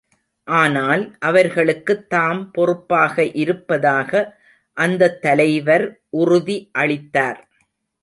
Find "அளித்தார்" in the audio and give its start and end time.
6.73-7.41